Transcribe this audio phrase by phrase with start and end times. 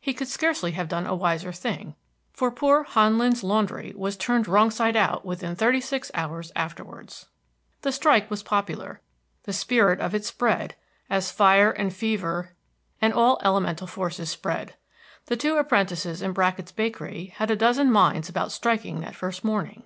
[0.00, 1.96] He could scarcely have done a wiser thing,
[2.32, 7.26] for poor Han Lin's laundry was turned wrong side out within thirty six hours afterwards.
[7.82, 9.00] The strike was popular.
[9.42, 10.76] The spirit of it spread,
[11.10, 12.54] as fire and fever
[13.02, 14.76] and all elemental forces spread.
[15.26, 19.82] The two apprentices in Brackett's bakery had a dozen minds about striking that first morning.